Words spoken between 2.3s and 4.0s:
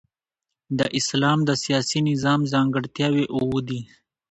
ځانګړتیاوي اووه دي.